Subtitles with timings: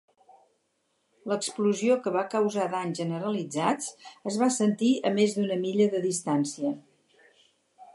[1.31, 3.93] L'explosió, que va causar danys generalitzats,
[4.33, 6.79] es va sentir a més d'una milla de distància.